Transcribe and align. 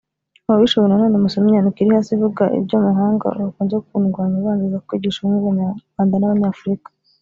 Ababishoboye 0.47 0.89
nanone 0.89 1.15
musome 1.23 1.45
inyandiko 1.47 1.77
iri 1.79 1.91
hasi 1.97 2.11
ivuga 2.17 2.43
iby’abanyamahanga 2.57 3.25
bakunze 3.41 3.75
kundwanya 3.87 4.37
banziza 4.45 4.83
kwigisha 4.85 5.19
ubumwe 5.21 5.37
bw’abanyarwanda 5.45 6.15
n’abanyafurika 6.17 6.89